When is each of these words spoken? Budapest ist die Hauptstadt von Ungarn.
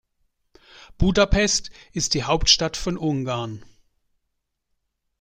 Budapest 0.97 1.69
ist 1.91 2.15
die 2.15 2.23
Hauptstadt 2.23 2.75
von 2.75 2.97
Ungarn. 2.97 3.63